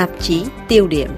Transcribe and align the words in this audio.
tạp 0.00 0.10
chí 0.20 0.42
tiêu 0.68 0.86
điểm. 0.86 1.08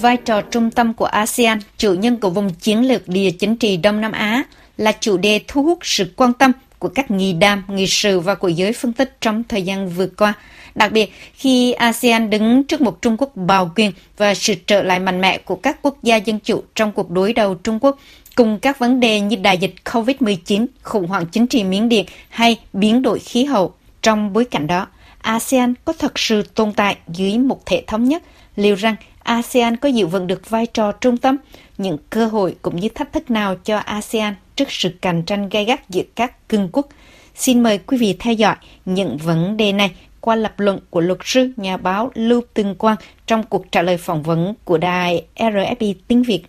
Vai 0.00 0.16
trò 0.16 0.40
trung 0.40 0.70
tâm 0.70 0.94
của 0.94 1.04
ASEAN, 1.04 1.58
chủ 1.76 1.94
nhân 1.94 2.16
của 2.16 2.30
vùng 2.30 2.54
chiến 2.54 2.88
lược 2.88 3.08
địa 3.08 3.30
chính 3.30 3.56
trị 3.56 3.76
Đông 3.76 4.00
Nam 4.00 4.12
Á, 4.12 4.42
là 4.76 4.92
chủ 5.00 5.16
đề 5.16 5.40
thu 5.48 5.62
hút 5.62 5.78
sự 5.82 6.12
quan 6.16 6.32
tâm 6.32 6.52
của 6.78 6.88
các 6.88 7.10
nghị 7.10 7.32
đàm, 7.32 7.62
nghị 7.68 7.86
sự 7.86 8.20
và 8.20 8.34
của 8.34 8.48
giới 8.48 8.72
phân 8.72 8.92
tích 8.92 9.16
trong 9.20 9.44
thời 9.48 9.62
gian 9.62 9.88
vừa 9.88 10.06
qua. 10.06 10.34
Đặc 10.74 10.92
biệt 10.92 11.12
khi 11.34 11.72
ASEAN 11.72 12.30
đứng 12.30 12.64
trước 12.64 12.80
một 12.80 13.02
Trung 13.02 13.16
Quốc 13.18 13.36
bào 13.36 13.70
quyền 13.76 13.92
và 14.16 14.34
sự 14.34 14.54
trở 14.66 14.82
lại 14.82 15.00
mạnh 15.00 15.20
mẽ 15.20 15.38
của 15.38 15.56
các 15.56 15.82
quốc 15.82 16.02
gia 16.02 16.16
dân 16.16 16.38
chủ 16.38 16.62
trong 16.74 16.92
cuộc 16.92 17.10
đối 17.10 17.32
đầu 17.32 17.54
Trung 17.54 17.78
Quốc 17.80 17.98
cùng 18.36 18.58
các 18.58 18.78
vấn 18.78 19.00
đề 19.00 19.20
như 19.20 19.36
đại 19.36 19.58
dịch 19.58 19.74
COVID-19, 19.84 20.66
khủng 20.82 21.06
hoảng 21.06 21.26
chính 21.26 21.46
trị 21.46 21.64
Miến 21.64 21.88
Điện 21.88 22.06
hay 22.28 22.56
biến 22.72 23.02
đổi 23.02 23.18
khí 23.18 23.44
hậu. 23.44 23.74
Trong 24.02 24.32
bối 24.32 24.44
cảnh 24.44 24.66
đó, 24.66 24.86
ASEAN 25.18 25.74
có 25.84 25.92
thật 25.98 26.18
sự 26.18 26.42
tồn 26.42 26.72
tại 26.72 26.96
dưới 27.08 27.38
một 27.38 27.66
thể 27.66 27.84
thống 27.86 28.04
nhất, 28.04 28.22
liệu 28.56 28.74
rằng 28.74 28.96
ASEAN 29.22 29.76
có 29.76 29.88
giữ 29.88 30.06
vững 30.06 30.26
được 30.26 30.50
vai 30.50 30.66
trò 30.66 30.92
trung 30.92 31.16
tâm, 31.16 31.36
những 31.78 31.98
cơ 32.10 32.26
hội 32.26 32.56
cũng 32.62 32.76
như 32.76 32.88
thách 32.88 33.12
thức 33.12 33.30
nào 33.30 33.56
cho 33.64 33.78
ASEAN 33.78 34.34
trước 34.56 34.70
sự 34.70 34.90
cạnh 35.02 35.22
tranh 35.22 35.48
gay 35.48 35.64
gắt 35.64 35.90
giữa 35.90 36.02
các 36.14 36.48
cường 36.48 36.68
quốc. 36.72 36.88
Xin 37.34 37.62
mời 37.62 37.78
quý 37.78 37.98
vị 37.98 38.16
theo 38.18 38.34
dõi 38.34 38.54
những 38.84 39.16
vấn 39.16 39.56
đề 39.56 39.72
này 39.72 39.90
qua 40.20 40.36
lập 40.36 40.60
luận 40.60 40.78
của 40.90 41.00
luật 41.00 41.18
sư 41.24 41.52
nhà 41.56 41.76
báo 41.76 42.10
Lưu 42.14 42.40
Tương 42.54 42.74
Quang 42.74 42.96
trong 43.26 43.42
cuộc 43.42 43.72
trả 43.72 43.82
lời 43.82 43.96
phỏng 43.96 44.22
vấn 44.22 44.54
của 44.64 44.78
đài 44.78 45.24
RFI 45.36 45.94
tiếng 46.08 46.22
Việt. 46.22 46.42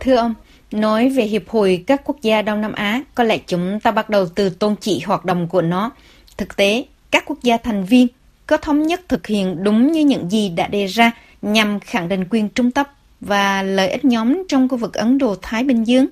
Thưa 0.00 0.16
ông, 0.16 0.34
nói 0.72 1.08
về 1.16 1.22
Hiệp 1.22 1.48
hội 1.48 1.84
các 1.86 2.00
quốc 2.04 2.16
gia 2.22 2.42
Đông 2.42 2.60
Nam 2.60 2.72
Á, 2.72 3.00
có 3.14 3.24
lẽ 3.24 3.38
chúng 3.46 3.80
ta 3.80 3.90
bắt 3.90 4.10
đầu 4.10 4.24
từ 4.36 4.50
tôn 4.50 4.74
chỉ 4.80 5.02
hoạt 5.06 5.24
động 5.24 5.48
của 5.48 5.62
nó. 5.62 5.90
Thực 6.38 6.56
tế, 6.56 6.84
các 7.10 7.24
quốc 7.26 7.38
gia 7.42 7.56
thành 7.56 7.84
viên 7.84 8.06
có 8.46 8.56
thống 8.56 8.82
nhất 8.82 9.00
thực 9.08 9.26
hiện 9.26 9.64
đúng 9.64 9.92
như 9.92 10.04
những 10.04 10.30
gì 10.30 10.48
đã 10.56 10.68
đề 10.68 10.86
ra 10.86 11.10
nhằm 11.42 11.80
khẳng 11.80 12.08
định 12.08 12.24
quyền 12.30 12.48
trung 12.48 12.70
tâm 12.70 12.86
và 13.20 13.62
lợi 13.62 13.88
ích 13.88 14.04
nhóm 14.04 14.42
trong 14.48 14.68
khu 14.68 14.76
vực 14.76 14.94
Ấn 14.94 15.18
Độ-Thái 15.18 15.64
Bình 15.64 15.84
Dương. 15.84 16.06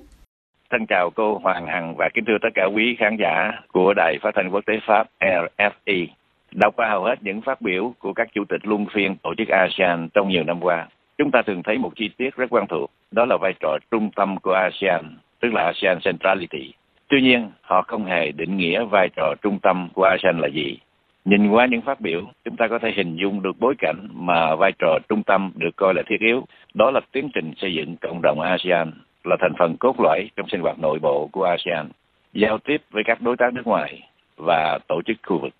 Thân 0.69 0.85
chào 0.89 1.09
cô 1.15 1.39
Hoàng 1.43 1.67
Hằng 1.67 1.95
và 1.97 2.09
kính 2.13 2.25
thưa 2.27 2.37
tất 2.41 2.49
cả 2.55 2.65
quý 2.75 2.95
khán 2.99 3.17
giả 3.19 3.51
của 3.73 3.93
Đài 3.93 4.17
Phát 4.21 4.31
thanh 4.35 4.49
Quốc 4.51 4.61
tế 4.65 4.73
Pháp 4.87 5.07
RFI. 5.19 6.07
Đọc 6.51 6.73
qua 6.77 6.89
hầu 6.89 7.03
hết 7.03 7.15
những 7.21 7.41
phát 7.41 7.61
biểu 7.61 7.93
của 7.99 8.13
các 8.13 8.27
chủ 8.33 8.43
tịch 8.49 8.61
luân 8.63 8.85
phiên 8.93 9.15
tổ 9.23 9.33
chức 9.37 9.47
ASEAN 9.47 10.09
trong 10.13 10.29
nhiều 10.29 10.43
năm 10.43 10.59
qua, 10.61 10.87
chúng 11.17 11.31
ta 11.31 11.41
thường 11.41 11.63
thấy 11.63 11.77
một 11.77 11.91
chi 11.95 12.09
tiết 12.17 12.35
rất 12.35 12.49
quen 12.49 12.65
thuộc, 12.69 12.91
đó 13.11 13.25
là 13.25 13.37
vai 13.37 13.53
trò 13.59 13.77
trung 13.91 14.09
tâm 14.15 14.37
của 14.37 14.53
ASEAN, 14.53 15.17
tức 15.39 15.53
là 15.53 15.63
ASEAN 15.63 15.99
Centrality. 15.99 16.73
Tuy 17.07 17.21
nhiên, 17.21 17.51
họ 17.61 17.81
không 17.81 18.05
hề 18.05 18.31
định 18.31 18.57
nghĩa 18.57 18.83
vai 18.83 19.09
trò 19.15 19.33
trung 19.41 19.59
tâm 19.59 19.89
của 19.93 20.03
ASEAN 20.03 20.39
là 20.39 20.47
gì. 20.47 20.77
Nhìn 21.25 21.49
qua 21.49 21.65
những 21.65 21.81
phát 21.81 22.01
biểu, 22.01 22.21
chúng 22.45 22.55
ta 22.55 22.67
có 22.67 22.79
thể 22.79 22.91
hình 22.95 23.15
dung 23.15 23.41
được 23.41 23.59
bối 23.59 23.75
cảnh 23.77 24.07
mà 24.13 24.55
vai 24.55 24.71
trò 24.79 24.99
trung 25.09 25.23
tâm 25.23 25.51
được 25.55 25.75
coi 25.75 25.93
là 25.93 26.01
thiết 26.07 26.19
yếu. 26.19 26.45
Đó 26.73 26.91
là 26.91 26.99
tiến 27.11 27.29
trình 27.33 27.53
xây 27.57 27.73
dựng 27.73 27.95
cộng 28.01 28.21
đồng 28.21 28.39
ASEAN, 28.39 28.91
là 29.23 29.35
thành 29.39 29.53
phần 29.59 29.77
cốt 29.77 29.99
lõi 29.99 30.29
trong 30.35 30.47
sinh 30.49 30.61
hoạt 30.61 30.79
nội 30.79 30.99
bộ 30.99 31.29
của 31.31 31.43
ASEAN, 31.43 31.89
giao 32.33 32.57
tiếp 32.57 32.81
với 32.91 33.03
các 33.03 33.21
đối 33.21 33.37
tác 33.37 33.53
nước 33.53 33.67
ngoài 33.67 34.09
và 34.37 34.79
tổ 34.87 35.01
chức 35.05 35.17
khu 35.23 35.39
vực. 35.39 35.53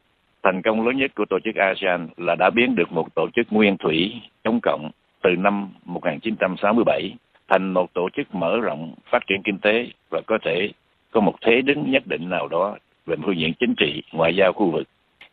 Thành 0.44 0.62
công 0.62 0.88
lớn 0.88 0.98
nhất 0.98 1.12
của 1.16 1.26
tổ 1.30 1.40
chức 1.44 1.56
ASEAN 1.56 2.08
là 2.18 2.36
đã 2.40 2.50
biến 2.50 2.76
được 2.76 2.92
một 2.92 3.16
tổ 3.16 3.28
chức 3.36 3.54
nguyên 3.54 3.78
thủy, 3.78 4.22
chống 4.44 4.60
cộng 4.62 4.92
từ 5.26 5.36
năm 5.36 5.70
1967 5.86 7.16
thành 7.48 7.74
một 7.74 7.94
tổ 7.94 8.10
chức 8.10 8.36
mở 8.36 8.60
rộng, 8.62 8.94
phát 9.12 9.28
triển 9.28 9.42
kinh 9.44 9.58
tế 9.58 9.88
và 10.12 10.22
có 10.28 10.38
thể 10.46 10.70
có 11.12 11.22
một 11.22 11.36
thế 11.42 11.62
đứng 11.62 11.92
nhất 11.92 12.04
định 12.06 12.30
nào 12.30 12.48
đó 12.48 12.78
về 13.06 13.16
phương 13.26 13.38
diện 13.38 13.54
chính 13.60 13.74
trị, 13.78 14.04
ngoại 14.12 14.36
giao 14.36 14.54
khu 14.54 14.72
vực. 14.72 14.88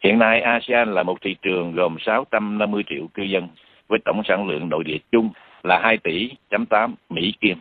Hiện 0.05 0.19
nay 0.19 0.41
ASEAN 0.41 0.94
là 0.94 1.03
một 1.03 1.21
thị 1.21 1.37
trường 1.43 1.72
gồm 1.72 1.97
650 2.00 2.83
triệu 2.87 3.06
cư 3.15 3.22
dân 3.22 3.49
với 3.89 3.99
tổng 4.05 4.22
sản 4.25 4.49
lượng 4.49 4.69
nội 4.69 4.84
địa 4.84 4.99
chung 5.12 5.31
là 5.62 5.81
2 5.83 5.99
tỷ 5.99 6.31
chấm 6.50 6.67
8 6.67 6.94
Mỹ 7.11 7.34
Kim. 7.41 7.59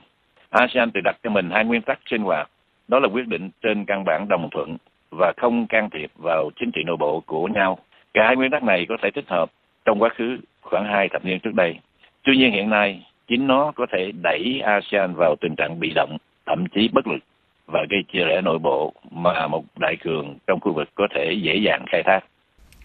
ASEAN 0.50 0.91
tự 0.91 1.01
đặt 1.03 1.17
cho 1.23 1.29
mình 1.29 1.50
hai 1.50 1.66
nguyên 1.66 1.81
tắc 1.81 2.00
sinh 2.06 2.22
hoạt, 2.22 2.50
đó 2.88 3.00
là 3.00 3.07
quyết 3.07 3.27
định 3.27 3.50
trên 3.61 3.85
căn 3.85 4.03
bản 4.06 4.25
đồng 4.29 4.50
thuận 4.51 4.77
và 5.11 5.33
không 5.38 5.67
can 5.67 5.89
thiệp 5.89 6.11
vào 6.17 6.50
chính 6.59 6.72
trị 6.72 6.81
nội 6.85 6.97
bộ 6.97 7.23
của 7.25 7.47
nhau. 7.47 7.77
Cả 8.13 8.25
hai 8.25 8.35
nguyên 8.35 8.51
tắc 8.51 8.63
này 8.63 8.85
có 8.89 8.97
thể 9.01 9.11
thích 9.11 9.25
hợp 9.27 9.51
trong 9.85 10.01
quá 10.01 10.09
khứ 10.16 10.38
khoảng 10.61 10.85
hai 10.85 11.09
thập 11.09 11.25
niên 11.25 11.39
trước 11.39 11.53
đây. 11.56 11.75
Tuy 12.23 12.37
nhiên 12.37 12.51
hiện 12.51 12.69
nay, 12.69 13.05
chính 13.27 13.47
nó 13.47 13.71
có 13.75 13.85
thể 13.91 14.11
đẩy 14.21 14.61
ASEAN 14.63 15.15
vào 15.15 15.35
tình 15.41 15.55
trạng 15.55 15.79
bị 15.79 15.91
động, 15.95 16.17
thậm 16.45 16.65
chí 16.75 16.89
bất 16.93 17.07
lực 17.07 17.19
và 17.65 17.79
gây 17.89 17.99
chia 18.13 18.19
rẽ 18.19 18.41
nội 18.41 18.59
bộ 18.59 18.93
mà 19.11 19.47
một 19.47 19.63
đại 19.79 19.95
cường 20.03 20.37
trong 20.47 20.59
khu 20.59 20.73
vực 20.73 20.89
có 20.95 21.07
thể 21.15 21.33
dễ 21.43 21.55
dàng 21.65 21.85
khai 21.91 22.01
thác. 22.05 22.19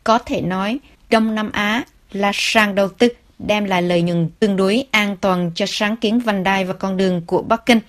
Có 0.04 0.19
thể 0.19 0.41
nói, 0.41 0.78
Đông 1.10 1.34
Nam 1.34 1.50
Á 1.52 1.84
là 2.12 2.30
sàn 2.34 2.74
đầu 2.74 2.88
tư 2.88 3.08
đem 3.38 3.64
lại 3.64 3.82
lợi 3.82 4.02
nhuận 4.02 4.30
tương 4.41 4.56
đối 4.56 4.84
an 4.91 5.16
toàn 5.20 5.50
cho 5.54 5.66
sáng 5.66 5.97
kiến 5.97 6.18
vành 6.18 6.44
đai 6.44 6.64
và 6.64 6.72
con 6.72 6.97
đường 6.97 7.22
của 7.26 7.42
Bắc 7.42 7.66
Kinh, 7.66 7.80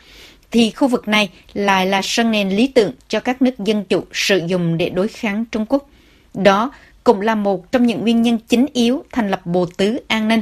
thì 0.52 0.72
khu 0.72 0.88
vực 0.88 1.08
này 1.08 1.30
lại 1.54 1.86
là 1.86 2.02
sân 2.04 2.32
nền 2.32 2.50
lý 2.50 2.72
tưởng 2.76 2.92
cho 3.08 3.20
các 3.20 3.42
nước 3.42 3.60
dân 3.60 3.84
chủ 3.90 4.04
sử 4.12 4.42
dụng 4.48 4.78
để 4.78 4.90
đối 4.90 5.08
kháng 5.08 5.46
Trung 5.52 5.66
Quốc. 5.70 5.90
Đó 6.34 6.72
cũng 7.04 7.22
là 7.22 7.36
một 7.36 7.72
trong 7.72 7.86
những 7.86 8.02
nguyên 8.02 8.22
nhân 8.22 8.38
chính 8.48 8.66
yếu 8.74 9.04
thành 9.12 9.30
lập 9.30 9.42
Bộ 9.46 9.66
Tứ 9.78 10.00
An 10.08 10.28
ninh. 10.28 10.42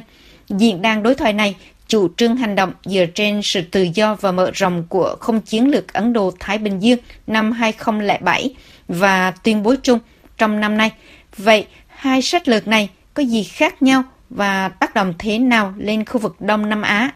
Diễn 0.50 0.82
đàn 0.82 1.04
đối 1.04 1.16
thoại 1.16 1.34
này 1.34 1.56
chủ 1.88 2.08
trương 2.18 2.36
hành 2.36 2.56
động 2.56 2.72
dựa 2.84 3.06
trên 3.06 3.42
sự 3.42 3.62
tự 3.72 3.88
do 3.94 4.16
và 4.16 4.32
mở 4.32 4.52
rộng 4.54 4.84
của 4.90 5.16
không 5.20 5.42
chiến 5.42 5.72
lược 5.72 5.94
Ấn 5.94 6.14
Độ-Thái 6.14 6.58
Bình 6.58 6.80
Dương 6.80 7.00
năm 7.28 7.52
2007 7.52 8.56
và 8.88 9.34
tuyên 9.44 9.64
bố 9.64 9.76
chung 9.84 10.00
trong 10.38 10.60
năm 10.60 10.78
nay. 10.78 10.92
Vậy, 11.38 11.68
hai 11.88 12.22
sách 12.22 12.48
lược 12.48 12.68
này 12.68 12.90
có 13.14 13.24
gì 13.24 13.44
khác 13.44 13.82
nhau 13.82 14.04
và 14.30 14.70
tác 14.70 14.96
động 14.96 15.14
thế 15.20 15.40
nào 15.40 15.74
lên 15.78 16.06
khu 16.06 16.20
vực 16.20 16.36
Đông 16.40 16.70
Nam 16.70 16.82
Á? 16.82 17.10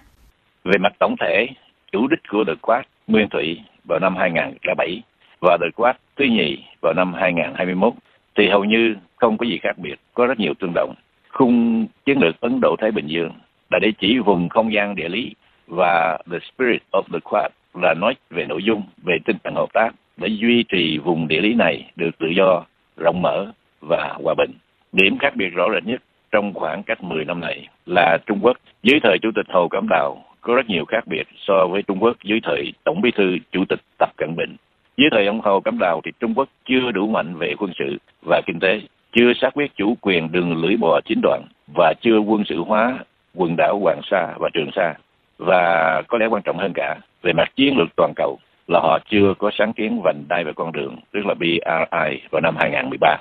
Về 0.64 0.78
mặt 0.80 0.94
tổng 1.00 1.16
thể, 1.20 1.48
chủ 1.92 2.08
đích 2.08 2.20
của 2.30 2.44
đợt 2.44 2.62
quát 2.62 2.84
Nguyên 3.08 3.28
Thủy 3.32 3.60
vào 3.88 4.00
năm 4.00 4.16
2007 4.20 5.02
và 5.42 5.58
đợt 5.62 5.70
quát 5.76 5.94
thứ 6.18 6.26
nhì 6.26 6.64
vào 6.82 6.94
năm 6.94 7.14
2021 7.14 7.94
thì 8.38 8.50
hầu 8.50 8.64
như 8.64 8.96
không 9.16 9.38
có 9.38 9.46
gì 9.46 9.60
khác 9.64 9.78
biệt, 9.78 9.96
có 10.14 10.26
rất 10.26 10.40
nhiều 10.40 10.54
tương 10.60 10.74
đồng. 10.76 10.96
Khung 11.30 11.88
chiến 12.06 12.20
lược 12.20 12.42
Ấn 12.42 12.60
Độ-Thái 12.62 12.92
Bình 12.92 13.08
Dương 13.08 13.32
là 13.72 13.80
để 13.82 13.92
chỉ 14.00 14.20
vùng 14.20 14.50
không 14.50 14.74
gian 14.74 14.96
địa 14.96 15.10
lý 15.10 15.34
và 15.68 16.18
The 16.32 16.38
Spirit 16.40 16.82
of 16.92 17.02
the 17.14 17.20
Quad 17.24 17.52
là 17.74 17.94
nói 17.94 18.16
về 18.30 18.46
nội 18.46 18.64
dung, 18.64 18.84
về 19.04 19.18
tinh 19.26 19.38
thần 19.44 19.56
hợp 19.56 19.74
tác 19.74 19.90
để 20.18 20.28
duy 20.28 20.64
trì 20.64 20.98
vùng 20.98 21.28
địa 21.28 21.42
lý 21.42 21.54
này 21.54 21.92
được 21.96 22.18
tự 22.18 22.28
do, 22.28 22.64
rộng 22.98 23.22
mở 23.22 23.52
và 23.82 24.18
hòa 24.24 24.34
bình. 24.38 24.52
Điểm 24.92 25.18
khác 25.18 25.36
biệt 25.36 25.50
rõ 25.50 25.68
rệt 25.74 25.86
nhất 25.86 26.02
trong 26.32 26.54
khoảng 26.54 26.84
cách 26.84 27.04
10 27.04 27.26
năm 27.26 27.40
này 27.40 27.68
là 27.86 28.18
Trung 28.26 28.40
Quốc 28.42 28.58
dưới 28.84 29.00
thời 29.04 29.18
Chủ 29.22 29.30
tịch 29.36 29.46
Hồ 29.50 29.68
Cẩm 29.68 29.88
Đào 29.90 30.24
có 30.42 30.56
rất 30.56 30.70
nhiều 30.70 30.86
khác 30.86 31.08
biệt 31.08 31.24
so 31.38 31.68
với 31.72 31.84
Trung 31.84 32.00
Quốc 32.00 32.18
dưới 32.24 32.40
thời 32.44 32.74
Tổng 32.84 33.02
bí 33.02 33.12
thư 33.12 33.38
Chủ 33.52 33.66
tịch 33.70 33.80
Tập 33.98 34.10
Cận 34.18 34.36
Bình. 34.36 34.56
Dưới 34.98 35.10
thời 35.12 35.26
ông 35.26 35.42
Hồ 35.42 35.60
Cẩm 35.60 35.80
Đào 35.80 36.02
thì 36.06 36.12
Trung 36.20 36.34
Quốc 36.36 36.50
chưa 36.66 36.92
đủ 36.92 37.08
mạnh 37.08 37.36
về 37.36 37.54
quân 37.58 37.72
sự 37.80 37.98
và 38.22 38.42
kinh 38.46 38.60
tế, 38.60 38.82
chưa 39.12 39.34
xác 39.34 39.54
quyết 39.54 39.76
chủ 39.76 39.96
quyền 40.02 40.32
đường 40.32 40.58
lưỡi 40.62 40.78
bò 40.78 41.00
chính 41.06 41.20
đoạn 41.22 41.42
và 41.76 41.94
chưa 42.02 42.18
quân 42.20 42.44
sự 42.50 42.58
hóa 42.58 43.00
quần 43.36 43.56
đảo 43.58 43.80
Hoàng 43.80 44.02
Sa 44.04 44.34
và 44.40 44.50
Trường 44.54 44.70
Sa. 44.76 44.94
Và 45.38 46.02
có 46.08 46.18
lẽ 46.18 46.26
quan 46.26 46.42
trọng 46.44 46.58
hơn 46.58 46.72
cả, 46.76 46.96
về 47.22 47.34
mặt 47.34 47.56
chiến 47.56 47.78
lược 47.78 47.88
toàn 47.96 48.14
cầu 48.16 48.40
là 48.68 48.80
họ 48.80 49.00
chưa 49.10 49.34
có 49.40 49.52
sáng 49.54 49.74
kiến 49.74 50.02
vành 50.04 50.24
đai 50.30 50.44
và 50.44 50.52
con 50.56 50.72
đường, 50.72 50.96
tức 51.12 51.26
là 51.26 51.34
BRI 51.34 52.22
vào 52.32 52.42
năm 52.42 52.56
2013. 52.60 53.18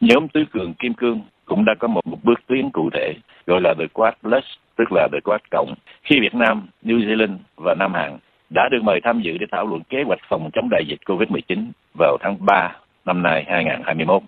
Nhóm 0.00 0.28
tứ 0.28 0.44
cường 0.52 0.74
Kim 0.74 0.94
Cương 0.94 1.20
cũng 1.44 1.64
đã 1.64 1.74
có 1.78 1.88
một, 1.88 2.06
một 2.06 2.18
bước 2.22 2.40
tiến 2.46 2.70
cụ 2.70 2.90
thể 2.92 3.14
gọi 3.46 3.60
là 3.60 3.74
The 3.78 3.86
Quad 3.92 4.14
Plus, 4.22 4.44
tức 4.76 4.92
là 4.92 5.08
The 5.12 5.20
Quad 5.24 5.40
Cộng. 5.50 5.74
Khi 6.02 6.20
Việt 6.20 6.34
Nam, 6.34 6.68
New 6.84 6.98
Zealand 6.98 7.36
và 7.56 7.74
Nam 7.74 7.94
Hàn 7.94 8.18
đã 8.54 8.68
được 8.72 8.82
mời 8.82 9.00
tham 9.04 9.20
dự 9.20 9.38
để 9.38 9.46
thảo 9.52 9.66
luận 9.66 9.82
kế 9.88 10.02
hoạch 10.06 10.20
phòng 10.28 10.50
chống 10.52 10.68
đại 10.70 10.84
dịch 10.86 11.00
COVID-19 11.06 11.66
vào 11.98 12.16
tháng 12.20 12.36
3 12.46 12.76
năm 13.04 13.22
nay 13.22 13.44
2021. 13.48 14.22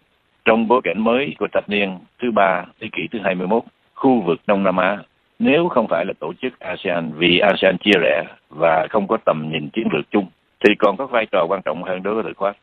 Trong 0.44 0.68
bối 0.68 0.80
cảnh 0.84 1.04
mới 1.04 1.34
của 1.38 1.48
thập 1.52 1.68
niên 1.68 1.98
thứ 2.22 2.30
ba 2.30 2.64
thế 2.80 2.88
kỷ 2.92 3.02
thứ 3.12 3.18
21, 3.24 3.62
khu 3.94 4.20
vực 4.20 4.40
Đông 4.46 4.62
Nam 4.62 4.76
Á 4.76 4.98
nếu 5.38 5.68
không 5.68 5.86
phải 5.88 6.04
là 6.04 6.12
tổ 6.20 6.32
chức 6.42 6.58
ASEAN 6.58 7.12
vì 7.16 7.38
ASEAN 7.38 7.76
chia 7.78 7.98
rẽ 8.02 8.24
và 8.50 8.86
không 8.90 9.06
có 9.08 9.16
tầm 9.24 9.50
nhìn 9.52 9.68
chiến 9.70 9.88
lược 9.92 10.10
chung 10.10 10.26
thì 10.64 10.74
còn 10.78 10.96
có 10.96 11.06
vai 11.06 11.26
trò 11.32 11.46
quan 11.48 11.62
trọng 11.64 11.82
hơn 11.82 12.02
đối 12.02 12.14
với 12.14 12.22
thời 12.22 12.34
Quad 12.34 12.54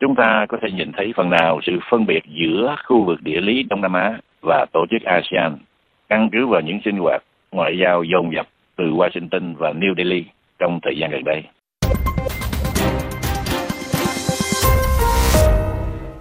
chúng 0.00 0.14
ta 0.14 0.46
có 0.48 0.58
thể 0.62 0.68
nhìn 0.70 0.92
thấy 0.96 1.12
phần 1.16 1.30
nào 1.30 1.60
sự 1.62 1.72
phân 1.90 2.06
biệt 2.06 2.22
giữa 2.26 2.76
khu 2.86 3.04
vực 3.04 3.22
địa 3.22 3.40
lý 3.40 3.62
Đông 3.62 3.80
Nam 3.80 3.92
Á 3.92 4.18
và 4.42 4.66
tổ 4.72 4.86
chức 4.90 5.02
ASEAN 5.02 5.56
căn 6.08 6.28
cứ 6.32 6.46
vào 6.46 6.60
những 6.60 6.78
sinh 6.84 6.98
hoạt 6.98 7.22
ngoại 7.52 7.78
giao 7.82 8.02
dồn 8.02 8.34
dập 8.34 8.46
từ 8.76 8.84
Washington 8.84 9.54
và 9.54 9.72
New 9.72 9.94
Delhi 9.96 10.24
trong 10.58 10.80
thời 10.82 10.96
gian 10.98 11.10
gần 11.10 11.24
đây. 11.24 11.42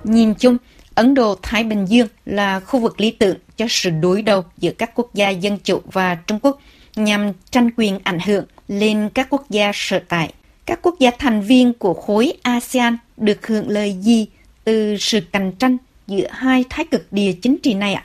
Nhìn 0.04 0.34
chung, 0.40 0.58
Ấn 0.98 1.14
Độ-Thái 1.14 1.64
Bình 1.64 1.86
Dương 1.86 2.08
là 2.26 2.60
khu 2.60 2.80
vực 2.80 3.02
lý 3.02 3.12
tưởng 3.12 3.38
cho 3.56 3.66
sự 3.70 3.90
đối 4.02 4.22
đầu 4.22 4.44
giữa 4.58 4.72
các 4.78 4.92
quốc 4.96 5.14
gia 5.14 5.30
dân 5.30 5.58
chủ 5.64 5.82
và 5.94 6.18
Trung 6.28 6.40
Quốc 6.42 6.60
nhằm 6.96 7.32
tranh 7.52 7.70
quyền 7.78 8.00
ảnh 8.04 8.20
hưởng 8.26 8.46
lên 8.68 9.10
các 9.14 9.28
quốc 9.30 9.44
gia 9.50 9.72
sở 9.74 10.00
tại. 10.10 10.34
Các 10.66 10.80
quốc 10.82 10.96
gia 11.00 11.12
thành 11.20 11.42
viên 11.42 11.74
của 11.74 11.94
khối 11.94 12.34
ASEAN 12.44 12.98
được 13.18 13.48
hưởng 13.48 13.70
lợi 13.70 13.92
gì 13.92 14.28
từ 14.64 14.98
sự 14.98 15.20
cạnh 15.32 15.52
tranh 15.60 15.78
giữa 16.08 16.28
hai 16.32 16.64
thái 16.70 16.86
cực 16.92 17.08
địa 17.12 17.32
chính 17.42 17.58
trị 17.64 17.74
này 17.74 17.94
ạ? 17.94 18.04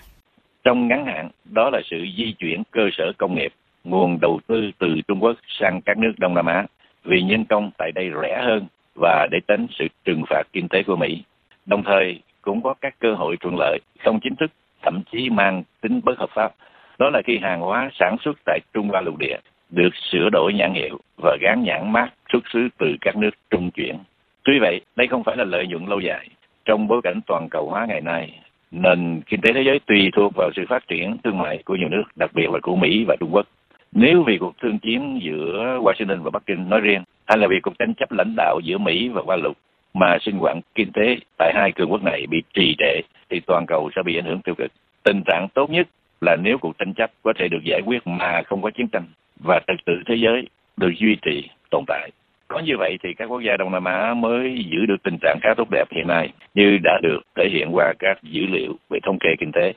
Trong 0.64 0.88
ngắn 0.88 1.06
hạn, 1.06 1.30
đó 1.44 1.70
là 1.70 1.80
sự 1.90 1.96
di 2.16 2.34
chuyển 2.38 2.62
cơ 2.70 2.82
sở 2.92 3.12
công 3.18 3.34
nghiệp, 3.34 3.52
nguồn 3.84 4.20
đầu 4.20 4.40
tư 4.46 4.70
từ 4.78 4.86
Trung 5.08 5.22
Quốc 5.22 5.36
sang 5.60 5.80
các 5.84 5.98
nước 5.98 6.12
Đông 6.18 6.34
Nam 6.34 6.46
Á 6.46 6.66
vì 7.04 7.22
nhân 7.22 7.44
công 7.44 7.70
tại 7.78 7.92
đây 7.94 8.10
rẻ 8.22 8.42
hơn 8.46 8.66
và 8.94 9.28
để 9.30 9.38
tránh 9.48 9.66
sự 9.78 9.84
trừng 10.04 10.22
phạt 10.30 10.42
kinh 10.52 10.68
tế 10.68 10.82
của 10.86 10.96
Mỹ. 10.96 11.22
Đồng 11.66 11.82
thời 11.86 12.20
cũng 12.42 12.62
có 12.62 12.74
các 12.80 12.94
cơ 12.98 13.14
hội 13.14 13.36
thuận 13.40 13.54
lợi 13.58 13.78
không 14.04 14.20
chính 14.20 14.36
thức, 14.36 14.50
thậm 14.82 15.02
chí 15.12 15.30
mang 15.30 15.62
tính 15.80 16.00
bất 16.04 16.18
hợp 16.18 16.30
pháp. 16.34 16.52
Đó 16.98 17.10
là 17.10 17.22
khi 17.26 17.38
hàng 17.42 17.60
hóa 17.60 17.90
sản 17.92 18.16
xuất 18.24 18.38
tại 18.44 18.60
Trung 18.74 18.88
Hoa 18.88 19.00
lục 19.00 19.18
địa 19.18 19.36
được 19.70 19.90
sửa 20.10 20.28
đổi 20.32 20.52
nhãn 20.54 20.74
hiệu 20.74 20.98
và 21.22 21.36
gán 21.40 21.62
nhãn 21.62 21.92
mát 21.92 22.08
xuất 22.32 22.42
xứ 22.52 22.68
từ 22.78 22.96
các 23.00 23.16
nước 23.16 23.30
trung 23.50 23.70
chuyển. 23.70 23.98
Tuy 24.44 24.58
vậy, 24.60 24.80
đây 24.96 25.06
không 25.06 25.24
phải 25.24 25.36
là 25.36 25.44
lợi 25.44 25.66
nhuận 25.66 25.86
lâu 25.86 26.00
dài. 26.00 26.28
Trong 26.64 26.88
bối 26.88 27.00
cảnh 27.04 27.20
toàn 27.26 27.48
cầu 27.50 27.70
hóa 27.70 27.86
ngày 27.88 28.00
nay, 28.00 28.40
nền 28.70 29.20
kinh 29.26 29.40
tế 29.40 29.52
thế 29.52 29.62
giới 29.62 29.80
tùy 29.86 30.10
thuộc 30.16 30.32
vào 30.36 30.50
sự 30.56 30.62
phát 30.68 30.88
triển 30.88 31.16
thương 31.24 31.38
mại 31.38 31.62
của 31.64 31.76
nhiều 31.76 31.88
nước, 31.88 32.02
đặc 32.16 32.30
biệt 32.34 32.50
là 32.50 32.58
của 32.62 32.76
Mỹ 32.76 33.04
và 33.08 33.16
Trung 33.20 33.30
Quốc. 33.32 33.46
Nếu 33.92 34.22
vì 34.22 34.38
cuộc 34.38 34.54
thương 34.62 34.78
chiến 34.78 35.20
giữa 35.22 35.78
Washington 35.82 36.22
và 36.22 36.30
Bắc 36.30 36.46
Kinh 36.46 36.68
nói 36.68 36.80
riêng, 36.80 37.04
hay 37.26 37.38
là 37.38 37.46
vì 37.50 37.60
cuộc 37.62 37.78
tranh 37.78 37.94
chấp 37.94 38.12
lãnh 38.12 38.34
đạo 38.36 38.60
giữa 38.64 38.78
Mỹ 38.78 39.08
và 39.08 39.22
Hoa 39.26 39.36
Lục 39.36 39.56
mà 39.94 40.18
sinh 40.20 40.38
hoạt 40.38 40.56
kinh 40.74 40.92
tế 40.92 41.16
tại 41.38 41.52
hai 41.54 41.72
cường 41.72 41.90
quốc 41.90 42.02
này 42.02 42.26
bị 42.30 42.42
trì 42.54 42.74
trệ, 42.78 43.00
thì 43.30 43.40
toàn 43.46 43.64
cầu 43.68 43.90
sẽ 43.96 44.02
bị 44.02 44.18
ảnh 44.18 44.24
hưởng 44.24 44.42
tiêu 44.42 44.54
cực. 44.54 44.72
Tình 45.02 45.22
trạng 45.26 45.48
tốt 45.54 45.70
nhất 45.70 45.88
là 46.20 46.36
nếu 46.42 46.58
cuộc 46.58 46.78
tranh 46.78 46.94
chấp 46.94 47.10
có 47.22 47.32
thể 47.38 47.48
được 47.48 47.64
giải 47.64 47.80
quyết 47.86 48.06
mà 48.06 48.42
không 48.46 48.62
có 48.62 48.70
chiến 48.70 48.88
tranh 48.88 49.06
và 49.44 49.60
trật 49.66 49.76
tự 49.86 49.92
thế 50.06 50.14
giới 50.14 50.48
được 50.76 50.90
duy 50.98 51.16
trì 51.22 51.48
tồn 51.70 51.84
tại. 51.86 52.10
Có 52.48 52.58
như 52.58 52.72
vậy 52.78 52.98
thì 53.02 53.08
các 53.18 53.26
quốc 53.26 53.40
gia 53.40 53.56
Đông 53.56 53.72
Nam 53.72 53.84
Á 53.84 54.14
mới 54.14 54.64
giữ 54.72 54.86
được 54.86 55.02
tình 55.02 55.18
trạng 55.22 55.38
khá 55.42 55.54
tốt 55.56 55.68
đẹp 55.70 55.84
hiện 55.90 56.06
nay 56.08 56.32
như 56.54 56.78
đã 56.84 56.98
được 57.02 57.20
thể 57.36 57.48
hiện 57.52 57.68
qua 57.72 57.92
các 57.98 58.22
dữ 58.22 58.46
liệu 58.46 58.76
về 58.90 58.98
thống 59.02 59.18
kê 59.18 59.28
kinh 59.38 59.52
tế. 59.52 59.72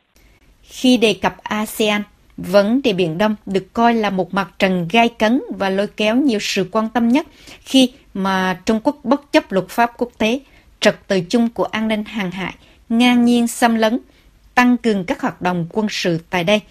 Khi 0.62 0.98
đề 1.02 1.16
cập 1.22 1.34
ASEAN, 1.44 2.02
Vấn 2.38 2.82
đề 2.82 2.94
Biển 2.94 3.18
Đông 3.18 3.36
được 3.46 3.74
coi 3.74 3.94
là 3.94 4.10
một 4.10 4.34
mặt 4.34 4.50
trần 4.60 4.88
gai 4.92 5.10
cấn 5.10 5.42
và 5.58 5.70
lôi 5.70 5.88
kéo 5.88 6.16
nhiều 6.16 6.40
sự 6.42 6.70
quan 6.72 6.90
tâm 6.90 7.10
nhất 7.10 7.28
khi 7.62 7.92
mà 8.14 8.60
Trung 8.66 8.80
Quốc 8.84 9.00
bất 9.04 9.32
chấp 9.32 9.52
luật 9.52 9.70
pháp 9.70 9.92
quốc 9.98 10.12
tế, 10.18 10.40
trật 10.80 11.08
tự 11.08 11.22
chung 11.22 11.50
của 11.50 11.64
an 11.64 11.88
ninh 11.88 12.04
hàng 12.06 12.32
hải, 12.32 12.56
ngang 12.90 13.26
nhiên 13.26 13.48
xâm 13.48 13.76
lấn, 13.76 14.00
tăng 14.56 14.78
cường 14.78 15.06
các 15.06 15.22
hoạt 15.22 15.42
động 15.42 15.68
quân 15.72 15.88
sự 15.90 16.20
tại 16.30 16.44
đây. 16.44 16.62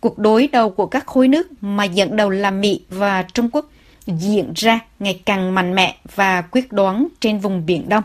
Cuộc 0.00 0.18
đối 0.18 0.46
đầu 0.46 0.70
của 0.70 0.86
các 0.86 1.06
khối 1.06 1.28
nước 1.28 1.48
mà 1.60 1.84
dẫn 1.84 2.16
đầu 2.16 2.30
là 2.30 2.50
Mỹ 2.50 2.80
và 2.88 3.22
Trung 3.22 3.50
Quốc 3.52 3.70
diễn 4.06 4.52
ra 4.56 4.80
ngày 4.98 5.20
càng 5.24 5.54
mạnh 5.54 5.74
mẽ 5.74 5.96
và 6.14 6.42
quyết 6.42 6.72
đoán 6.72 7.08
trên 7.20 7.38
vùng 7.38 7.66
Biển 7.66 7.88
Đông. 7.88 8.02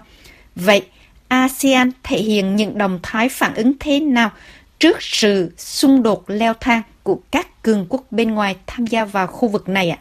Vậy, 0.56 0.85
ASEAN 1.27 1.91
thể 2.03 2.17
hiện 2.17 2.56
những 2.56 2.77
động 2.77 3.00
thái 3.03 3.29
phản 3.29 3.53
ứng 3.53 3.73
thế 3.79 4.00
nào 4.00 4.31
trước 4.79 4.97
sự 5.00 5.51
xung 5.57 6.03
đột 6.03 6.23
leo 6.27 6.53
thang 6.59 6.81
của 7.09 7.19
các 7.31 7.47
cường 7.63 7.85
quốc 7.89 8.01
bên 8.11 8.31
ngoài 8.35 8.56
tham 8.67 8.85
gia 8.85 9.06
vào 9.06 9.27
khu 9.27 9.47
vực 9.47 9.69
này 9.69 9.89
ạ? 9.89 10.00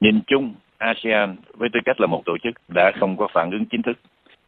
Nhìn 0.00 0.20
chung, 0.26 0.54
ASEAN 0.78 1.36
với 1.54 1.68
tư 1.72 1.80
cách 1.84 2.00
là 2.00 2.06
một 2.06 2.22
tổ 2.24 2.36
chức 2.42 2.54
đã 2.68 2.92
không 3.00 3.16
có 3.16 3.28
phản 3.34 3.50
ứng 3.50 3.64
chính 3.70 3.82
thức. 3.82 3.98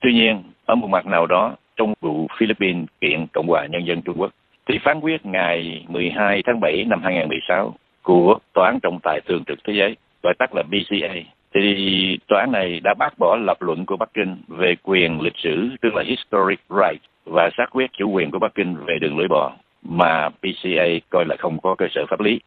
Tuy 0.00 0.12
nhiên, 0.12 0.42
ở 0.66 0.74
một 0.74 0.88
mặt 0.90 1.06
nào 1.06 1.26
đó, 1.26 1.56
trong 1.76 1.94
vụ 2.00 2.28
Philippines 2.38 2.86
kiện 3.00 3.26
Cộng 3.32 3.46
hòa 3.48 3.66
Nhân 3.66 3.86
dân 3.86 4.02
Trung 4.02 4.16
Quốc, 4.18 4.30
thì 4.68 4.78
phán 4.84 5.00
quyết 5.00 5.26
ngày 5.26 5.84
12 5.88 6.42
tháng 6.46 6.60
7 6.60 6.84
năm 6.84 7.00
2016 7.02 7.74
của 8.02 8.38
Tòa 8.54 8.66
án 8.66 8.78
Trọng 8.82 8.98
tài 9.02 9.20
Thường 9.28 9.44
trực 9.46 9.58
Thế 9.64 9.72
giới, 9.76 9.96
gọi 10.22 10.34
tắt 10.38 10.54
là 10.54 10.62
BCA, 10.62 11.14
thì 11.54 12.18
tòa 12.28 12.40
án 12.40 12.52
này 12.52 12.80
đã 12.84 12.94
bác 12.98 13.18
bỏ 13.18 13.36
lập 13.36 13.62
luận 13.62 13.86
của 13.86 13.96
Bắc 13.96 14.14
Kinh 14.14 14.36
về 14.48 14.74
quyền 14.82 15.20
lịch 15.20 15.36
sử, 15.36 15.68
tức 15.82 15.94
là 15.94 16.02
historic 16.06 16.60
right, 16.70 17.02
và 17.24 17.50
xác 17.56 17.66
quyết 17.70 17.90
chủ 17.92 18.10
quyền 18.10 18.30
của 18.30 18.38
Bắc 18.38 18.54
Kinh 18.54 18.76
về 18.86 18.98
đường 19.00 19.18
lưỡi 19.18 19.28
bò 19.28 19.52
mà 19.84 20.28
PCA 20.28 20.86
coi 21.10 21.24
là 21.28 21.36
không 21.38 21.60
có 21.60 21.74
cơ 21.74 21.86
sở 21.90 22.06
pháp 22.10 22.20
lý. 22.20 22.40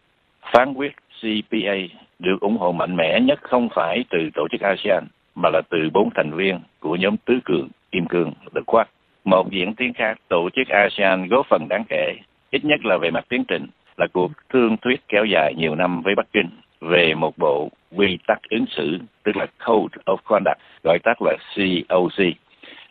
Phán 0.53 0.73
quyết 0.73 0.95
CPA 1.21 1.75
được 2.19 2.39
ủng 2.41 2.57
hộ 2.57 2.71
mạnh 2.71 2.95
mẽ 2.95 3.19
nhất 3.19 3.39
không 3.41 3.69
phải 3.75 4.05
từ 4.09 4.29
tổ 4.33 4.47
chức 4.51 4.61
ASEAN 4.61 5.07
mà 5.35 5.49
là 5.53 5.61
từ 5.69 5.89
bốn 5.93 6.09
thành 6.15 6.31
viên 6.31 6.59
của 6.79 6.95
nhóm 6.95 7.17
tứ 7.17 7.39
cường 7.45 7.67
Kim 7.91 8.05
Cương 8.05 8.33
The 8.55 8.61
Quad. 8.65 8.87
Một 9.25 9.51
diễn 9.51 9.73
tiến 9.75 9.93
khác, 9.93 10.17
tổ 10.27 10.49
chức 10.55 10.67
ASEAN 10.67 11.27
góp 11.27 11.45
phần 11.49 11.67
đáng 11.69 11.83
kể, 11.89 12.15
ít 12.51 12.65
nhất 12.65 12.85
là 12.85 12.97
về 12.97 13.11
mặt 13.11 13.25
tiến 13.29 13.43
trình, 13.47 13.67
là 13.97 14.07
cuộc 14.13 14.31
thương 14.49 14.77
thuyết 14.77 15.01
kéo 15.07 15.25
dài 15.25 15.53
nhiều 15.57 15.75
năm 15.75 16.01
với 16.01 16.15
Bắc 16.15 16.25
Kinh 16.33 16.49
về 16.81 17.13
một 17.13 17.37
bộ 17.37 17.69
quy 17.95 18.17
tắc 18.27 18.39
ứng 18.49 18.65
xử, 18.69 18.97
tức 19.23 19.35
là 19.35 19.45
Code 19.65 19.97
of 20.05 20.17
Conduct, 20.23 20.57
gọi 20.83 20.99
tắt 21.03 21.17
là 21.21 21.35
COC, 21.55 22.25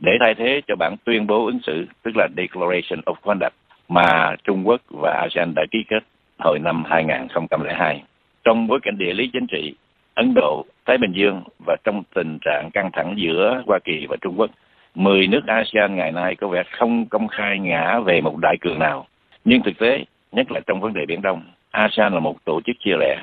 để 0.00 0.12
thay 0.20 0.34
thế 0.34 0.60
cho 0.66 0.76
bản 0.76 0.96
tuyên 1.04 1.26
bố 1.26 1.46
ứng 1.46 1.58
xử, 1.66 1.86
tức 2.02 2.16
là 2.16 2.28
Declaration 2.36 3.00
of 3.06 3.14
Conduct, 3.22 3.54
mà 3.88 4.36
Trung 4.44 4.68
Quốc 4.68 4.80
và 4.90 5.12
ASEAN 5.22 5.52
đã 5.56 5.64
ký 5.70 5.84
kết 5.88 6.04
hồi 6.38 6.58
năm 6.58 6.84
2002. 6.86 8.02
Trong 8.44 8.66
bối 8.66 8.80
cảnh 8.82 8.98
địa 8.98 9.12
lý 9.12 9.30
chính 9.32 9.46
trị, 9.46 9.74
Ấn 10.14 10.34
Độ, 10.34 10.64
Thái 10.86 10.98
Bình 10.98 11.12
Dương 11.12 11.42
và 11.66 11.76
trong 11.84 12.02
tình 12.14 12.38
trạng 12.44 12.70
căng 12.72 12.90
thẳng 12.92 13.14
giữa 13.16 13.62
Hoa 13.66 13.78
Kỳ 13.84 14.06
và 14.08 14.16
Trung 14.20 14.34
Quốc, 14.36 14.50
10 14.94 15.26
nước 15.26 15.46
ASEAN 15.46 15.96
ngày 15.96 16.12
nay 16.12 16.36
có 16.36 16.48
vẻ 16.48 16.62
không 16.78 17.06
công 17.06 17.28
khai 17.28 17.58
ngã 17.58 17.98
về 17.98 18.20
một 18.20 18.36
đại 18.36 18.56
cường 18.60 18.78
nào. 18.78 19.06
Nhưng 19.44 19.62
thực 19.62 19.78
tế, 19.78 20.04
nhất 20.32 20.52
là 20.52 20.60
trong 20.66 20.80
vấn 20.80 20.92
đề 20.92 21.06
Biển 21.06 21.22
Đông, 21.22 21.42
ASEAN 21.70 22.12
là 22.12 22.20
một 22.20 22.44
tổ 22.44 22.60
chức 22.60 22.76
chia 22.84 22.96
rẽ. 23.00 23.16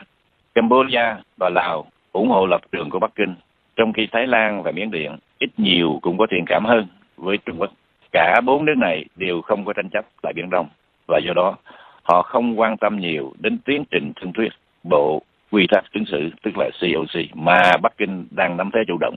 Cambodia 0.56 1.16
và 1.38 1.50
Lào 1.50 1.86
ủng 2.12 2.30
hộ 2.30 2.46
lập 2.46 2.62
trường 2.72 2.90
của 2.90 3.00
Bắc 3.00 3.16
Kinh, 3.16 3.36
trong 3.76 3.94
khi 3.94 4.08
Thái 4.12 4.28
Lan 4.28 4.64
và 4.64 4.72
Miến 4.72 4.92
Điện 4.92 5.18
ít 5.40 5.50
nhiều 5.58 6.00
cũng 6.02 6.18
có 6.18 6.28
thiện 6.32 6.46
cảm 6.48 6.66
hơn 6.66 6.88
với 7.18 7.38
Trung 7.38 7.60
Quốc. 7.60 7.72
Cả 8.14 8.42
bốn 8.46 8.66
nước 8.66 8.78
này 8.78 9.06
đều 9.16 9.42
không 9.42 9.66
có 9.66 9.74
tranh 9.74 9.90
chấp 9.90 10.06
tại 10.22 10.34
Biển 10.34 10.50
Đông 10.50 10.68
và 11.08 11.20
do 11.26 11.34
đó, 11.34 11.56
họ 12.04 12.22
không 12.22 12.60
quan 12.60 12.78
tâm 12.78 13.00
nhiều 13.00 13.34
đến 13.40 13.58
tiến 13.66 13.84
trình 13.92 14.14
thương 14.16 14.34
thuyết 14.34 14.50
bộ 14.84 15.22
quy 15.52 15.68
tắc 15.68 15.84
ứng 15.94 16.06
xử, 16.06 16.30
tức 16.44 16.52
là 16.58 16.70
COC 16.82 17.22
mà 17.34 17.78
Bắc 17.82 17.98
Kinh 17.98 18.28
đang 18.32 18.58
nắm 18.58 18.70
thế 18.74 18.80
chủ 18.88 18.98
động. 19.02 19.16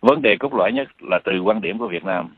Vấn 0.00 0.22
đề 0.22 0.36
cốt 0.36 0.54
lõi 0.54 0.72
nhất 0.72 0.88
là 1.10 1.18
từ 1.24 1.40
quan 1.40 1.60
điểm 1.60 1.78
của 1.78 1.88
Việt 1.88 2.04
Nam. 2.04 2.28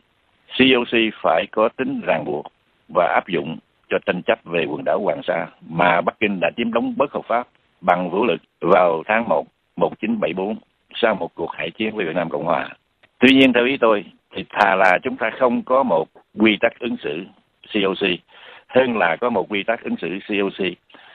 COC 0.59 0.99
phải 1.23 1.47
có 1.53 1.69
tính 1.77 2.01
ràng 2.07 2.25
buộc 2.25 2.47
và 2.95 3.07
áp 3.15 3.29
dụng 3.29 3.59
cho 3.91 3.99
tranh 4.07 4.23
chấp 4.23 4.39
về 4.45 4.65
quần 4.65 4.85
đảo 4.85 5.01
Hoàng 5.05 5.23
Sa 5.23 5.47
mà 5.69 6.01
Bắc 6.01 6.21
Kinh 6.21 6.41
đã 6.41 6.51
chiếm 6.57 6.73
đóng 6.73 6.95
bất 6.97 7.13
hợp 7.13 7.23
pháp 7.29 7.47
bằng 7.81 8.11
vũ 8.11 8.25
lực 8.25 8.41
vào 8.61 9.03
tháng 9.07 9.29
1 9.29 9.47
1974 9.77 10.57
sau 10.95 11.15
một 11.15 11.35
cuộc 11.35 11.51
hải 11.53 11.71
chiến 11.71 11.97
với 11.97 12.07
Việt 12.07 12.17
Nam 12.17 12.31
Cộng 12.31 12.45
Hòa. 12.45 12.69
Tuy 13.19 13.35
nhiên, 13.35 13.53
theo 13.53 13.65
ý 13.65 13.77
tôi 13.77 14.05
thì 14.35 14.45
thà 14.51 14.75
là 14.75 14.99
chúng 15.03 15.17
ta 15.17 15.31
không 15.39 15.63
có 15.63 15.83
một 15.83 16.09
quy 16.39 16.57
tắc 16.61 16.79
ứng 16.79 16.97
xử 17.03 17.25
COC 17.75 18.09
hơn 18.69 18.97
là 18.97 19.17
có 19.21 19.31
một 19.31 19.47
quy 19.49 19.63
tắc 19.67 19.85
ứng 19.85 19.97
xử 20.03 20.09
COC 20.29 20.67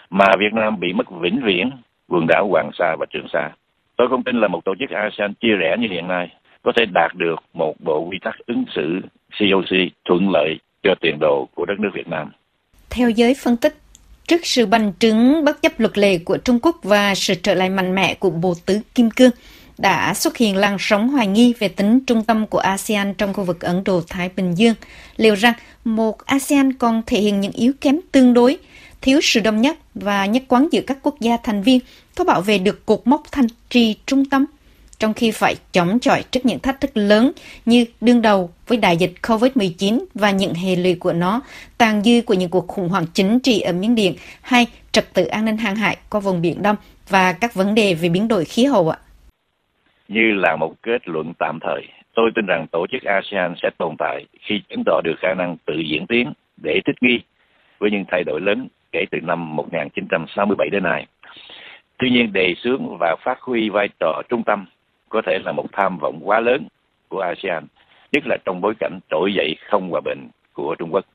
mà 0.09 0.25
Việt 0.39 0.53
Nam 0.53 0.79
bị 0.79 0.93
mất 0.93 1.11
vĩnh 1.21 1.41
viễn 1.43 1.71
quần 2.09 2.27
đảo 2.27 2.47
Hoàng 2.47 2.69
Sa 2.79 2.95
và 2.99 3.05
Trường 3.13 3.27
Sa. 3.33 3.49
Tôi 3.97 4.07
không 4.09 4.23
tin 4.23 4.41
là 4.41 4.47
một 4.47 4.65
tổ 4.65 4.73
chức 4.79 4.89
ASEAN 4.89 5.33
chia 5.33 5.55
rẽ 5.59 5.75
như 5.79 5.87
hiện 5.91 6.07
nay 6.07 6.27
có 6.63 6.71
thể 6.75 6.85
đạt 6.93 7.11
được 7.15 7.35
một 7.53 7.73
bộ 7.79 8.07
quy 8.11 8.17
tắc 8.21 8.35
ứng 8.47 8.63
xử 8.75 8.99
COC 9.39 9.77
thuận 10.05 10.29
lợi 10.29 10.59
cho 10.83 10.95
tiền 11.01 11.17
đồ 11.19 11.47
của 11.55 11.65
đất 11.65 11.79
nước 11.79 11.89
Việt 11.93 12.07
Nam. 12.07 12.31
Theo 12.89 13.09
giới 13.09 13.35
phân 13.43 13.57
tích, 13.57 13.75
trước 14.27 14.45
sự 14.45 14.65
bành 14.65 14.91
trướng 14.99 15.45
bất 15.45 15.61
chấp 15.61 15.71
luật 15.77 15.97
lệ 15.97 16.17
của 16.25 16.37
Trung 16.37 16.59
Quốc 16.61 16.75
và 16.83 17.15
sự 17.15 17.33
trở 17.43 17.53
lại 17.53 17.69
mạnh 17.69 17.95
mẽ 17.95 18.15
của 18.19 18.29
Bộ 18.29 18.53
Tứ 18.65 18.79
Kim 18.95 19.09
Cương, 19.09 19.31
đã 19.81 20.13
xuất 20.13 20.37
hiện 20.37 20.55
làn 20.55 20.77
sóng 20.79 21.09
hoài 21.09 21.27
nghi 21.27 21.53
về 21.59 21.67
tính 21.67 21.99
trung 22.07 22.23
tâm 22.23 22.47
của 22.47 22.59
ASEAN 22.59 23.13
trong 23.13 23.33
khu 23.33 23.43
vực 23.43 23.61
Ấn 23.61 23.83
Độ-Thái 23.83 24.29
Bình 24.35 24.55
Dương. 24.55 24.75
Liệu 25.17 25.35
rằng 25.35 25.53
một 25.83 26.25
ASEAN 26.25 26.73
còn 26.73 27.01
thể 27.05 27.21
hiện 27.21 27.41
những 27.41 27.51
yếu 27.51 27.71
kém 27.81 27.99
tương 28.11 28.33
đối, 28.33 28.57
thiếu 29.01 29.19
sự 29.23 29.39
đồng 29.39 29.61
nhất 29.61 29.77
và 29.95 30.25
nhất 30.25 30.43
quán 30.47 30.67
giữa 30.71 30.81
các 30.81 30.97
quốc 31.01 31.15
gia 31.19 31.37
thành 31.37 31.63
viên 31.63 31.79
có 32.15 32.23
bảo 32.23 32.41
vệ 32.41 32.57
được 32.57 32.85
cột 32.85 33.01
mốc 33.05 33.23
thanh 33.31 33.47
trì 33.69 33.95
trung 34.05 34.25
tâm, 34.25 34.45
trong 34.99 35.13
khi 35.13 35.31
phải 35.31 35.55
chống 35.73 35.99
chọi 35.99 36.23
trước 36.23 36.45
những 36.45 36.59
thách 36.59 36.81
thức 36.81 36.97
lớn 36.97 37.31
như 37.65 37.85
đương 38.01 38.21
đầu 38.21 38.49
với 38.67 38.77
đại 38.77 38.97
dịch 38.97 39.13
COVID-19 39.21 39.99
và 40.13 40.31
những 40.31 40.53
hệ 40.53 40.75
lụy 40.75 40.95
của 40.95 41.13
nó, 41.13 41.41
tàn 41.77 42.03
dư 42.03 42.21
của 42.25 42.33
những 42.33 42.49
cuộc 42.49 42.67
khủng 42.67 42.89
hoảng 42.89 43.05
chính 43.13 43.39
trị 43.39 43.59
ở 43.59 43.73
Miến 43.73 43.95
Điện 43.95 44.15
hay 44.41 44.67
trật 44.91 45.13
tự 45.13 45.25
an 45.25 45.45
ninh 45.45 45.57
hàng 45.57 45.75
hải 45.75 45.97
qua 46.09 46.19
vùng 46.19 46.41
Biển 46.41 46.61
Đông 46.61 46.75
và 47.09 47.33
các 47.33 47.53
vấn 47.53 47.75
đề 47.75 47.93
về 47.93 48.09
biến 48.09 48.27
đổi 48.27 48.45
khí 48.45 48.65
hậu 48.65 48.89
ạ 48.89 48.97
như 50.09 50.31
là 50.33 50.55
một 50.55 50.73
kết 50.83 51.07
luận 51.07 51.33
tạm 51.39 51.59
thời. 51.61 51.87
Tôi 52.13 52.31
tin 52.35 52.45
rằng 52.45 52.67
tổ 52.71 52.87
chức 52.87 53.03
ASEAN 53.03 53.53
sẽ 53.61 53.69
tồn 53.77 53.95
tại 53.97 54.25
khi 54.39 54.61
chứng 54.69 54.83
tỏ 54.85 55.01
được 55.03 55.15
khả 55.19 55.33
năng 55.33 55.57
tự 55.65 55.73
diễn 55.79 56.07
tiến 56.07 56.33
để 56.63 56.81
thích 56.85 56.95
nghi 57.01 57.21
với 57.79 57.91
những 57.91 58.03
thay 58.07 58.23
đổi 58.23 58.41
lớn 58.41 58.67
kể 58.91 59.05
từ 59.11 59.19
năm 59.21 59.55
1967 59.55 60.69
đến 60.69 60.83
nay. 60.83 61.05
Tuy 61.97 62.09
nhiên 62.09 62.33
đề 62.33 62.55
xướng 62.57 62.97
và 62.99 63.15
phát 63.23 63.41
huy 63.41 63.69
vai 63.69 63.89
trò 63.99 64.21
trung 64.29 64.43
tâm 64.43 64.65
có 65.09 65.21
thể 65.25 65.39
là 65.45 65.51
một 65.51 65.65
tham 65.71 65.97
vọng 65.97 66.19
quá 66.23 66.39
lớn 66.39 66.67
của 67.09 67.19
ASEAN, 67.19 67.65
nhất 68.11 68.23
là 68.27 68.37
trong 68.45 68.61
bối 68.61 68.73
cảnh 68.79 68.99
trỗi 69.09 69.33
dậy 69.33 69.55
không 69.69 69.89
hòa 69.89 70.01
bình 70.05 70.27
của 70.53 70.75
Trung 70.79 70.89
Quốc. 70.91 71.05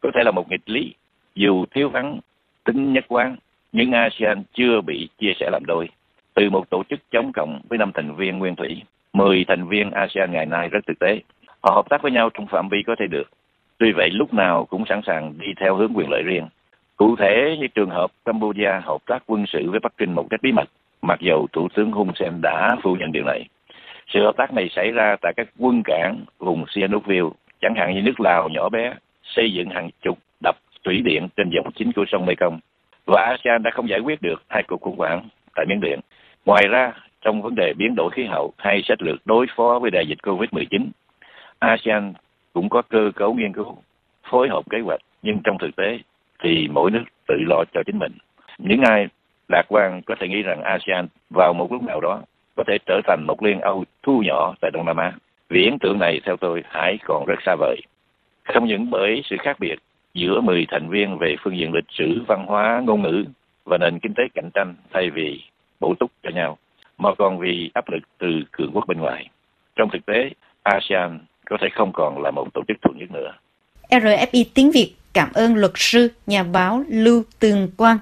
Có 0.00 0.10
thể 0.14 0.24
là 0.24 0.30
một 0.30 0.50
nghịch 0.50 0.68
lý, 0.68 0.94
dù 1.34 1.64
thiếu 1.70 1.88
vắng 1.88 2.20
tính 2.64 2.92
nhất 2.92 3.04
quán, 3.08 3.36
nhưng 3.72 3.92
ASEAN 3.92 4.42
chưa 4.52 4.80
bị 4.80 5.08
chia 5.18 5.32
sẻ 5.40 5.50
làm 5.52 5.62
đôi 5.66 5.88
từ 6.34 6.50
một 6.50 6.70
tổ 6.70 6.82
chức 6.90 7.00
chống 7.10 7.32
cộng 7.32 7.60
với 7.68 7.78
năm 7.78 7.92
thành 7.94 8.16
viên 8.16 8.38
nguyên 8.38 8.56
thủy. 8.56 8.82
10 9.12 9.44
thành 9.48 9.68
viên 9.68 9.90
ASEAN 9.90 10.32
ngày 10.32 10.46
nay 10.46 10.68
rất 10.68 10.86
thực 10.86 10.98
tế. 10.98 11.20
Họ 11.62 11.72
hợp 11.74 11.88
tác 11.88 12.02
với 12.02 12.12
nhau 12.12 12.30
trong 12.34 12.46
phạm 12.46 12.68
vi 12.68 12.82
có 12.86 12.96
thể 12.98 13.06
được. 13.06 13.30
Tuy 13.78 13.92
vậy 13.92 14.10
lúc 14.10 14.34
nào 14.34 14.64
cũng 14.64 14.84
sẵn 14.88 15.00
sàng 15.06 15.34
đi 15.38 15.46
theo 15.60 15.76
hướng 15.76 15.92
quyền 15.94 16.10
lợi 16.10 16.22
riêng. 16.22 16.48
Cụ 16.96 17.16
thể 17.16 17.56
như 17.60 17.66
trường 17.66 17.90
hợp 17.90 18.10
Campuchia 18.24 18.80
hợp 18.82 18.98
tác 19.06 19.22
quân 19.26 19.44
sự 19.46 19.70
với 19.70 19.80
Bắc 19.80 19.92
Kinh 19.96 20.14
một 20.14 20.26
cách 20.30 20.42
bí 20.42 20.52
mật, 20.52 20.68
mặc 21.02 21.20
dù 21.20 21.46
Thủ 21.52 21.68
tướng 21.74 21.92
Hun 21.92 22.08
Sen 22.14 22.40
đã 22.42 22.76
phủ 22.82 22.96
nhận 23.00 23.12
điều 23.12 23.24
này. 23.24 23.44
Sự 24.06 24.22
hợp 24.22 24.36
tác 24.36 24.52
này 24.52 24.68
xảy 24.68 24.90
ra 24.90 25.16
tại 25.22 25.32
các 25.36 25.48
quân 25.58 25.82
cảng 25.84 26.20
vùng 26.38 26.64
Sihanoukville, 26.68 27.28
chẳng 27.60 27.74
hạn 27.76 27.94
như 27.94 28.02
nước 28.02 28.20
Lào 28.20 28.48
nhỏ 28.48 28.68
bé, 28.68 28.94
xây 29.22 29.52
dựng 29.52 29.70
hàng 29.70 29.90
chục 30.02 30.18
đập 30.42 30.56
thủy 30.84 31.00
điện 31.04 31.28
trên 31.36 31.50
dòng 31.50 31.72
chính 31.74 31.92
của 31.92 32.04
sông 32.08 32.26
Mekong. 32.26 32.60
Và 33.06 33.22
ASEAN 33.22 33.62
đã 33.62 33.70
không 33.70 33.88
giải 33.88 34.00
quyết 34.00 34.22
được 34.22 34.42
hai 34.48 34.62
cuộc 34.62 34.80
khủng 34.80 34.98
hoảng 34.98 35.28
tại 35.54 35.66
Miến 35.68 35.80
Điện. 35.80 36.00
Ngoài 36.50 36.68
ra, 36.68 36.92
trong 37.20 37.42
vấn 37.42 37.54
đề 37.54 37.72
biến 37.76 37.94
đổi 37.96 38.10
khí 38.10 38.24
hậu 38.24 38.52
hay 38.58 38.82
sách 38.84 39.02
lược 39.02 39.16
đối 39.24 39.46
phó 39.56 39.78
với 39.82 39.90
đại 39.90 40.06
dịch 40.08 40.18
COVID-19, 40.22 40.86
ASEAN 41.58 42.12
cũng 42.52 42.68
có 42.68 42.82
cơ 42.82 43.10
cấu 43.16 43.34
nghiên 43.34 43.52
cứu, 43.52 43.76
phối 44.30 44.48
hợp 44.48 44.70
kế 44.70 44.80
hoạch, 44.80 45.00
nhưng 45.22 45.38
trong 45.44 45.58
thực 45.58 45.76
tế 45.76 45.98
thì 46.42 46.68
mỗi 46.72 46.90
nước 46.90 47.04
tự 47.28 47.34
lo 47.48 47.64
cho 47.74 47.82
chính 47.86 47.98
mình. 47.98 48.12
Những 48.58 48.80
ai 48.80 49.08
lạc 49.48 49.62
quan 49.68 50.02
có 50.06 50.14
thể 50.20 50.28
nghĩ 50.28 50.42
rằng 50.42 50.62
ASEAN 50.62 51.06
vào 51.34 51.52
một 51.52 51.72
lúc 51.72 51.82
nào 51.82 52.00
đó 52.00 52.22
có 52.56 52.64
thể 52.66 52.78
trở 52.86 53.00
thành 53.06 53.24
một 53.26 53.42
liên 53.42 53.60
Âu 53.60 53.84
thu 54.02 54.22
nhỏ 54.26 54.54
tại 54.60 54.70
Đông 54.74 54.86
Nam 54.86 54.96
Á. 54.96 55.12
Viễn 55.48 55.78
tượng 55.78 55.98
này 55.98 56.20
theo 56.24 56.36
tôi 56.36 56.62
hãy 56.68 56.98
còn 57.04 57.24
rất 57.26 57.38
xa 57.46 57.56
vời. 57.58 57.76
Không 58.44 58.66
những 58.66 58.90
bởi 58.90 59.22
sự 59.24 59.36
khác 59.40 59.56
biệt 59.60 59.78
giữa 60.14 60.40
10 60.40 60.66
thành 60.70 60.88
viên 60.88 61.18
về 61.18 61.36
phương 61.42 61.58
diện 61.58 61.74
lịch 61.74 61.90
sử, 61.90 62.22
văn 62.28 62.46
hóa, 62.46 62.82
ngôn 62.86 63.02
ngữ 63.02 63.24
và 63.64 63.78
nền 63.78 63.98
kinh 63.98 64.14
tế 64.14 64.22
cạnh 64.34 64.50
tranh 64.54 64.74
thay 64.92 65.10
vì 65.10 65.40
bổ 65.80 65.94
túc 66.00 66.10
cho 66.22 66.30
nhau, 66.34 66.58
mà 66.98 67.10
còn 67.18 67.38
vì 67.38 67.70
áp 67.74 67.88
lực 67.88 68.02
từ 68.18 68.26
cường 68.50 68.70
quốc 68.74 68.84
bên 68.88 68.98
ngoài. 68.98 69.28
Trong 69.76 69.88
thực 69.92 70.06
tế, 70.06 70.30
ASEAN 70.62 71.20
có 71.46 71.56
thể 71.60 71.68
không 71.74 71.92
còn 71.92 72.22
là 72.22 72.30
một 72.30 72.48
tổ 72.54 72.62
chức 72.68 72.76
thuần 72.82 72.98
nhất 72.98 73.10
nữa. 73.10 73.32
RFI 73.90 74.44
tiếng 74.54 74.70
Việt 74.70 74.94
cảm 75.12 75.28
ơn 75.34 75.54
luật 75.54 75.72
sư, 75.74 76.08
nhà 76.26 76.42
báo 76.42 76.84
Lưu 76.88 77.22
Tường 77.38 77.68
Quang 77.76 77.98